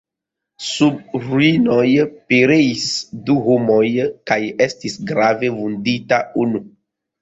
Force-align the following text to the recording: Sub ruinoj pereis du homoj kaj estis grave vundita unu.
Sub 0.67 1.11
ruinoj 1.25 1.83
pereis 2.33 2.89
du 3.29 3.39
homoj 3.51 3.85
kaj 4.33 4.43
estis 4.69 5.01
grave 5.15 5.57
vundita 5.63 6.25
unu. 6.49 6.69